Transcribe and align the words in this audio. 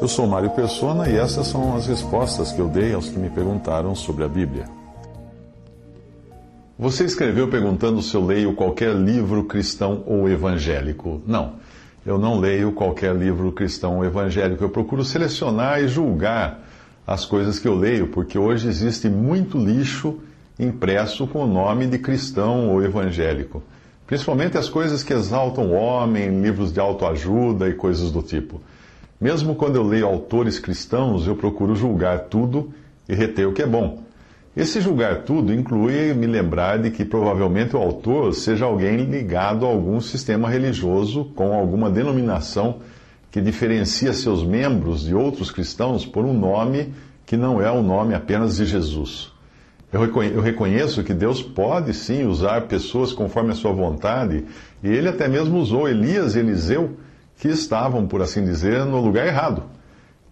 Eu 0.00 0.08
sou 0.08 0.26
Mário 0.26 0.50
Persona 0.50 1.08
e 1.08 1.16
essas 1.16 1.46
são 1.46 1.76
as 1.76 1.86
respostas 1.86 2.50
que 2.50 2.58
eu 2.58 2.66
dei 2.66 2.92
aos 2.92 3.08
que 3.08 3.18
me 3.18 3.30
perguntaram 3.30 3.94
sobre 3.94 4.24
a 4.24 4.28
Bíblia. 4.28 4.64
Você 6.76 7.04
escreveu 7.04 7.48
perguntando 7.48 8.02
se 8.02 8.14
eu 8.14 8.24
leio 8.24 8.54
qualquer 8.54 8.94
livro 8.94 9.44
cristão 9.44 10.02
ou 10.06 10.28
evangélico. 10.28 11.22
Não, 11.26 11.56
eu 12.04 12.18
não 12.18 12.40
leio 12.40 12.72
qualquer 12.72 13.14
livro 13.14 13.52
cristão 13.52 13.98
ou 13.98 14.04
evangélico. 14.04 14.64
Eu 14.64 14.70
procuro 14.70 15.04
selecionar 15.04 15.80
e 15.80 15.86
julgar 15.86 16.66
as 17.06 17.24
coisas 17.24 17.58
que 17.58 17.68
eu 17.68 17.76
leio, 17.76 18.08
porque 18.08 18.38
hoje 18.38 18.66
existe 18.66 19.08
muito 19.08 19.58
lixo 19.58 20.18
impresso 20.58 21.26
com 21.26 21.44
o 21.44 21.46
nome 21.46 21.86
de 21.86 21.98
cristão 21.98 22.70
ou 22.70 22.82
evangélico. 22.82 23.62
Principalmente 24.10 24.58
as 24.58 24.68
coisas 24.68 25.04
que 25.04 25.12
exaltam 25.12 25.68
o 25.68 25.72
homem, 25.72 26.42
livros 26.42 26.72
de 26.72 26.80
autoajuda 26.80 27.68
e 27.68 27.74
coisas 27.74 28.10
do 28.10 28.20
tipo. 28.20 28.60
Mesmo 29.20 29.54
quando 29.54 29.76
eu 29.76 29.84
leio 29.84 30.04
autores 30.04 30.58
cristãos, 30.58 31.28
eu 31.28 31.36
procuro 31.36 31.76
julgar 31.76 32.24
tudo 32.24 32.74
e 33.08 33.14
reter 33.14 33.46
o 33.46 33.52
que 33.52 33.62
é 33.62 33.66
bom. 33.68 34.02
Esse 34.56 34.80
julgar 34.80 35.22
tudo 35.22 35.54
inclui 35.54 36.12
me 36.12 36.26
lembrar 36.26 36.80
de 36.80 36.90
que 36.90 37.04
provavelmente 37.04 37.76
o 37.76 37.78
autor 37.78 38.34
seja 38.34 38.64
alguém 38.64 38.96
ligado 38.96 39.64
a 39.64 39.68
algum 39.68 40.00
sistema 40.00 40.50
religioso 40.50 41.26
com 41.36 41.52
alguma 41.52 41.88
denominação 41.88 42.80
que 43.30 43.40
diferencia 43.40 44.12
seus 44.12 44.42
membros 44.42 45.04
de 45.04 45.14
outros 45.14 45.52
cristãos 45.52 46.04
por 46.04 46.24
um 46.24 46.36
nome 46.36 46.92
que 47.24 47.36
não 47.36 47.62
é 47.62 47.70
o 47.70 47.80
nome 47.80 48.12
apenas 48.12 48.56
de 48.56 48.66
Jesus. 48.66 49.30
Eu 49.92 50.40
reconheço 50.40 51.02
que 51.02 51.12
Deus 51.12 51.42
pode 51.42 51.92
sim 51.92 52.24
usar 52.24 52.62
pessoas 52.68 53.12
conforme 53.12 53.50
a 53.50 53.56
sua 53.56 53.72
vontade, 53.72 54.44
e 54.82 54.88
ele 54.88 55.08
até 55.08 55.26
mesmo 55.26 55.58
usou 55.58 55.88
Elias 55.88 56.36
e 56.36 56.38
Eliseu 56.38 56.96
que 57.36 57.48
estavam, 57.48 58.06
por 58.06 58.22
assim 58.22 58.44
dizer, 58.44 58.84
no 58.84 59.00
lugar 59.00 59.26
errado. 59.26 59.64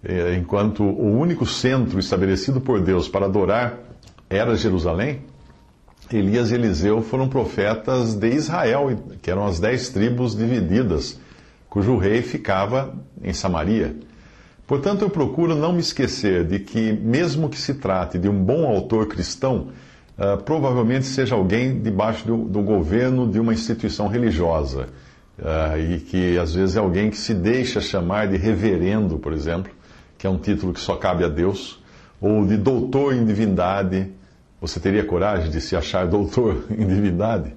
É, 0.05 0.37
enquanto 0.37 0.84
o 0.84 1.19
único 1.19 1.45
centro 1.45 1.98
estabelecido 1.98 2.61
por 2.61 2.81
Deus 2.81 3.09
para 3.09 3.27
adorar 3.27 3.79
era 4.31 4.55
Jerusalém, 4.55 5.23
Elias 6.12 6.53
e 6.53 6.55
Eliseu 6.55 7.03
foram 7.03 7.29
profetas 7.29 8.14
de 8.14 8.29
Israel, 8.29 8.97
que 9.20 9.31
eram 9.31 9.45
as 9.45 9.59
dez 9.59 9.89
tribos 9.89 10.36
divididas, 10.36 11.19
cujo 11.69 11.97
rei 11.97 12.23
ficava 12.23 12.95
em 13.23 13.33
Samaria. 13.33 13.97
Portanto, 14.69 15.02
eu 15.02 15.11
procuro 15.11 15.56
não 15.56 15.72
me 15.72 15.80
esquecer 15.80 16.44
de 16.44 16.61
que, 16.61 16.92
mesmo 16.92 17.48
que 17.48 17.58
se 17.58 17.74
trate 17.74 18.19
de 18.19 18.28
um 18.28 18.41
bom 18.41 18.69
autor 18.69 19.08
cristão, 19.08 19.70
uh, 20.16 20.41
provavelmente 20.44 21.06
seja 21.06 21.34
alguém 21.34 21.80
debaixo 21.80 22.24
do, 22.24 22.36
do 22.44 22.62
governo 22.62 23.27
de 23.27 23.41
uma 23.41 23.52
instituição 23.52 24.06
religiosa 24.06 24.89
Uh, 25.39 25.78
e 25.78 26.00
que 26.00 26.36
às 26.36 26.52
vezes 26.52 26.74
é 26.74 26.80
alguém 26.80 27.11
que 27.11 27.16
se 27.16 27.33
deixa 27.33 27.80
chamar 27.80 28.27
de 28.27 28.36
reverendo, 28.36 29.19
por 29.19 29.33
exemplo, 29.33 29.70
que 30.19 30.27
é 30.27 30.30
um 30.30 30.36
título 30.36 30.72
que 30.72 30.80
só 30.80 30.96
cabe 30.96 31.22
a 31.22 31.28
Deus, 31.28 31.80
ou 32.20 32.44
de 32.44 32.56
doutor 32.56 33.14
em 33.14 33.24
divindade. 33.24 34.11
Você 34.61 34.80
teria 34.80 35.05
coragem 35.05 35.48
de 35.48 35.61
se 35.61 35.77
achar 35.77 36.08
doutor 36.08 36.64
em 36.77 36.84
divindade? 36.84 37.55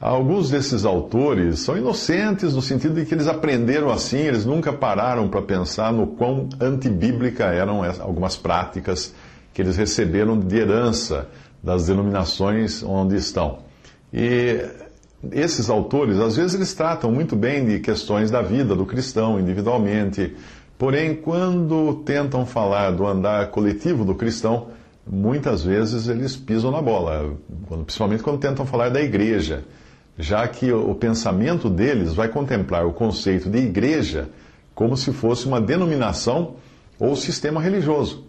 Alguns 0.00 0.48
desses 0.48 0.86
autores 0.86 1.58
são 1.58 1.76
inocentes 1.76 2.54
no 2.54 2.62
sentido 2.62 2.94
de 2.94 3.04
que 3.04 3.12
eles 3.12 3.26
aprenderam 3.26 3.90
assim, 3.90 4.16
eles 4.16 4.46
nunca 4.46 4.72
pararam 4.72 5.28
para 5.28 5.42
pensar 5.42 5.92
no 5.92 6.06
quão 6.06 6.48
antibíblica 6.58 7.44
eram 7.44 7.82
algumas 8.00 8.34
práticas 8.34 9.14
que 9.52 9.60
eles 9.60 9.76
receberam 9.76 10.40
de 10.40 10.56
herança 10.56 11.28
das 11.62 11.86
denominações 11.86 12.82
onde 12.82 13.14
estão. 13.16 13.58
E 14.10 14.64
esses 15.30 15.68
autores, 15.68 16.18
às 16.18 16.34
vezes, 16.34 16.54
eles 16.54 16.72
tratam 16.72 17.12
muito 17.12 17.36
bem 17.36 17.66
de 17.66 17.78
questões 17.80 18.30
da 18.30 18.40
vida 18.40 18.74
do 18.74 18.86
cristão 18.86 19.38
individualmente, 19.38 20.34
porém, 20.78 21.14
quando 21.14 21.96
tentam 22.06 22.46
falar 22.46 22.92
do 22.92 23.06
andar 23.06 23.48
coletivo 23.48 24.02
do 24.02 24.14
cristão, 24.14 24.68
muitas 25.06 25.62
vezes 25.62 26.08
eles 26.08 26.36
pisam 26.36 26.70
na 26.70 26.80
bola, 26.80 27.34
principalmente 27.84 28.22
quando 28.22 28.38
tentam 28.38 28.64
falar 28.64 28.88
da 28.88 29.02
igreja, 29.02 29.62
já 30.18 30.46
que 30.46 30.72
o 30.72 30.94
pensamento 30.94 31.68
deles 31.68 32.12
vai 32.12 32.28
contemplar 32.28 32.86
o 32.86 32.92
conceito 32.92 33.48
de 33.48 33.58
igreja 33.58 34.28
como 34.74 34.96
se 34.96 35.12
fosse 35.12 35.46
uma 35.46 35.60
denominação 35.60 36.54
ou 36.98 37.16
sistema 37.16 37.60
religioso. 37.60 38.24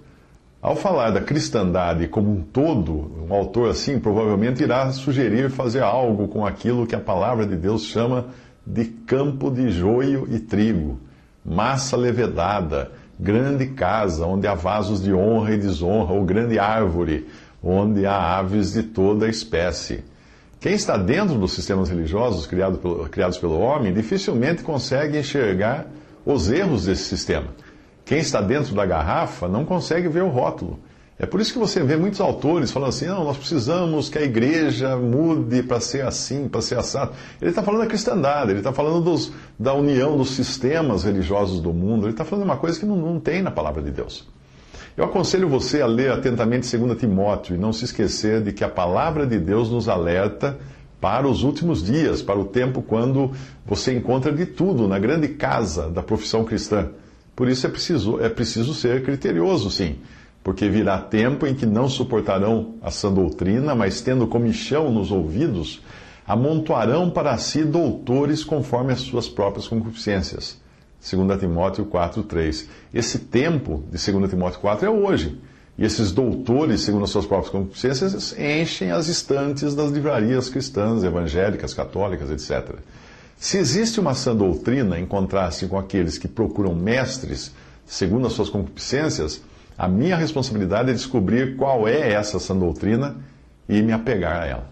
Ao 0.62 0.75
falar 0.75 1.09
da 1.09 1.22
cristandade 1.22 2.08
como 2.08 2.31
um 2.31 2.41
todo, 2.41 3.12
um 3.28 3.34
autor 3.34 3.72
assim 3.72 4.00
provavelmente 4.00 4.62
irá 4.62 4.91
sugerir 4.91 5.50
fazer 5.50 5.81
algo 5.81 6.28
com 6.28 6.46
aquilo 6.46 6.86
que 6.86 6.96
a 6.96 7.00
palavra 7.00 7.46
de 7.47 7.56
Deus 7.56 7.86
chama 7.86 8.28
de 8.66 8.86
campo 8.86 9.50
de 9.50 9.72
joio 9.72 10.28
e 10.30 10.40
trigo, 10.40 11.00
massa 11.44 11.97
levedada, 11.97 12.91
grande 13.20 13.68
casa 13.68 14.25
onde 14.28 14.46
há 14.46 14.53
vasos 14.53 15.02
de 15.02 15.12
honra 15.12 15.56
e 15.56 15.58
desonra, 15.58 16.14
ou 16.14 16.24
grande 16.24 16.59
árvore 16.59 17.28
onde 17.64 18.06
há 18.06 18.38
aves 18.38 18.74
de 18.74 18.84
toda 18.84 19.28
espécie. 19.28 20.03
Quem 20.61 20.73
está 20.73 20.95
dentro 20.95 21.39
dos 21.39 21.53
sistemas 21.53 21.89
religiosos 21.89 22.45
criados 22.45 22.79
pelo, 22.79 23.09
criados 23.09 23.39
pelo 23.39 23.59
homem 23.59 23.91
dificilmente 23.91 24.61
consegue 24.61 25.17
enxergar 25.17 25.88
os 26.23 26.51
erros 26.51 26.85
desse 26.85 27.05
sistema. 27.05 27.47
Quem 28.05 28.19
está 28.19 28.41
dentro 28.41 28.75
da 28.75 28.85
garrafa 28.85 29.47
não 29.47 29.66
consegue 29.66 30.07
ver 30.07 30.22
o 30.22 30.29
rótulo. 30.29 30.79
É 31.17 31.25
por 31.25 31.41
isso 31.41 31.51
que 31.51 31.57
você 31.57 31.83
vê 31.83 31.97
muitos 31.97 32.22
autores 32.22 32.72
falando 32.72 32.89
assim: 32.89 33.07
não, 33.07 33.23
nós 33.23 33.38
precisamos 33.38 34.07
que 34.07 34.19
a 34.19 34.22
igreja 34.22 34.95
mude 34.95 35.63
para 35.63 35.79
ser 35.79 36.05
assim, 36.05 36.47
para 36.47 36.61
ser 36.61 36.78
assado. 36.78 37.13
Ele 37.41 37.49
está 37.49 37.63
falando 37.63 37.81
da 37.81 37.88
cristandade, 37.88 38.51
ele 38.51 38.59
está 38.59 38.72
falando 38.72 39.01
dos, 39.03 39.33
da 39.57 39.73
união 39.73 40.16
dos 40.16 40.29
sistemas 40.29 41.03
religiosos 41.03 41.59
do 41.59 41.73
mundo, 41.73 42.05
ele 42.05 42.13
está 42.13 42.23
falando 42.23 42.45
uma 42.45 42.57
coisa 42.57 42.79
que 42.79 42.85
não, 42.85 42.97
não 42.97 43.19
tem 43.19 43.41
na 43.41 43.49
palavra 43.49 43.81
de 43.81 43.89
Deus. 43.89 44.29
Eu 44.96 45.06
aconselho 45.06 45.48
você 45.48 45.82
a 45.82 45.88
ler 45.88 46.12
atentamente 46.12 46.78
2 46.78 47.00
Timóteo 47.00 47.56
e 47.56 47.58
não 47.58 47.72
se 47.72 47.86
esquecer 47.86 48.42
de 48.42 48.52
que 48.52 48.64
a 48.64 48.70
palavra 48.70 49.26
de 49.26 49.40
Deus 49.40 49.70
nos 49.70 49.88
alerta 49.88 50.58
para 51.00 51.28
os 51.28 51.44
últimos 51.44 51.84
dias, 51.84 52.22
para 52.22 52.40
o 52.40 52.46
tempo 52.46 52.82
quando 52.82 53.32
você 53.66 53.94
encontra 53.94 54.32
de 54.32 54.46
tudo 54.46 54.88
na 54.88 55.00
grande 55.00 55.30
casa 55.30 55.90
da 55.90 56.04
profissão 56.04 56.44
cristã. 56.44 56.90
Por 57.36 57.50
isso 57.50 57.66
é 57.66 57.70
preciso, 57.70 58.20
é 58.22 58.30
preciso 58.30 58.74
ser 58.74 59.04
criterioso, 59.04 59.72
sim, 59.72 59.96
porque 60.44 60.70
virá 60.70 61.00
tempo 61.00 61.48
em 61.48 61.56
que 61.56 61.66
não 61.66 61.90
suportarão 61.90 62.76
a 62.82 62.92
sã 62.92 63.12
doutrina, 63.12 63.74
mas 63.74 64.02
tendo 64.02 64.28
comichão 64.28 64.92
nos 64.92 65.12
ouvidos, 65.12 65.82
amontoarão 66.28 67.09
para 67.09 67.36
si 67.38 67.64
doutores 67.64 68.44
conforme 68.44 68.94
as 68.94 69.02
suas 69.02 69.28
próprias 69.28 69.68
concupiscências. 69.68 70.62
2 71.01 71.39
Timóteo 71.39 71.85
4,3. 71.85 72.67
Esse 72.94 73.17
tempo 73.19 73.84
de 73.91 74.12
2 74.12 74.29
Timóteo 74.29 74.59
4 74.59 74.85
é 74.85 74.89
hoje. 74.89 75.41
E 75.78 75.84
esses 75.84 76.12
doutores, 76.12 76.81
segundo 76.81 77.06
as 77.06 77.09
suas 77.09 77.25
próprias 77.25 77.51
concupiscências, 77.51 78.38
enchem 78.38 78.91
as 78.91 79.07
estantes 79.07 79.73
das 79.73 79.90
livrarias 79.90 80.47
cristãs, 80.47 81.03
evangélicas, 81.03 81.73
católicas, 81.73 82.29
etc. 82.29 82.75
Se 83.35 83.57
existe 83.57 84.00
uma 84.00 84.13
sã 84.13 84.35
doutrina 84.35 85.00
em 85.00 85.06
contraste 85.06 85.66
com 85.66 85.79
aqueles 85.79 86.19
que 86.19 86.28
procuram 86.28 86.75
mestres 86.75 87.51
segundo 87.85 88.28
as 88.28 88.34
suas 88.34 88.50
concupiscências, 88.50 89.41
a 89.75 89.88
minha 89.88 90.16
responsabilidade 90.16 90.91
é 90.91 90.94
descobrir 90.94 91.57
qual 91.57 91.88
é 91.88 92.13
essa 92.13 92.38
sã 92.38 92.56
doutrina 92.56 93.16
e 93.67 93.81
me 93.81 93.91
apegar 93.91 94.44
a 94.44 94.45
ela. 94.45 94.69